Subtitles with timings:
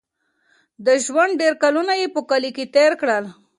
[0.85, 3.25] د ژوند ډېر کلونه یې په کلي کې تېر کړل.